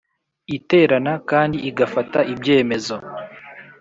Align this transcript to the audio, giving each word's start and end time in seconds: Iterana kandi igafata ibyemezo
Iterana 0.57 1.13
kandi 1.29 1.57
igafata 1.69 2.19
ibyemezo 2.33 2.95